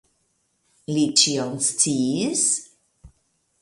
[0.95, 2.45] Li ĉion sciis?